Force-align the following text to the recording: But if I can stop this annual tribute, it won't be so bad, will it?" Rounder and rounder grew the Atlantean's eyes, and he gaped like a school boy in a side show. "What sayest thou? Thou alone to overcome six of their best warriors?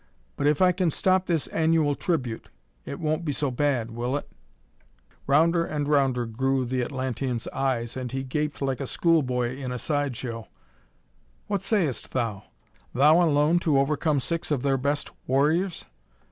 But 0.35 0.47
if 0.47 0.63
I 0.63 0.71
can 0.71 0.89
stop 0.89 1.27
this 1.27 1.45
annual 1.49 1.93
tribute, 1.93 2.49
it 2.85 2.99
won't 2.99 3.23
be 3.23 3.31
so 3.31 3.51
bad, 3.51 3.91
will 3.91 4.17
it?" 4.17 4.27
Rounder 5.27 5.63
and 5.63 5.87
rounder 5.87 6.25
grew 6.25 6.65
the 6.65 6.81
Atlantean's 6.81 7.47
eyes, 7.49 7.95
and 7.95 8.11
he 8.11 8.23
gaped 8.23 8.63
like 8.63 8.79
a 8.79 8.87
school 8.87 9.21
boy 9.21 9.55
in 9.55 9.71
a 9.71 9.77
side 9.77 10.17
show. 10.17 10.47
"What 11.45 11.61
sayest 11.61 12.13
thou? 12.13 12.45
Thou 12.95 13.21
alone 13.21 13.59
to 13.59 13.77
overcome 13.77 14.19
six 14.19 14.49
of 14.49 14.63
their 14.63 14.79
best 14.79 15.11
warriors? 15.27 15.85